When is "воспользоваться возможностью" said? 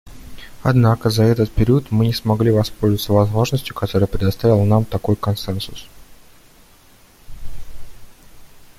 2.49-3.75